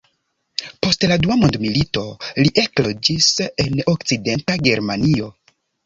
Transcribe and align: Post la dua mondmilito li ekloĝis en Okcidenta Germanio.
Post 0.85 1.05
la 1.11 1.17
dua 1.25 1.37
mondmilito 1.41 2.03
li 2.41 2.55
ekloĝis 2.65 3.31
en 3.47 3.87
Okcidenta 3.97 4.61
Germanio. 4.69 5.35